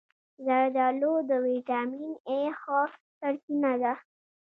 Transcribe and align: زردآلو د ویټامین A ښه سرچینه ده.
زردآلو 0.45 1.13
د 1.29 1.31
ویټامین 1.45 2.11
A 2.37 2.39
ښه 2.59 2.79
سرچینه 3.19 3.71
ده. 3.81 3.93